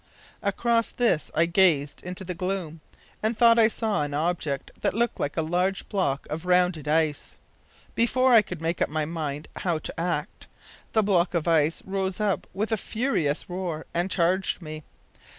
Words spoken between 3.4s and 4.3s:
I saw an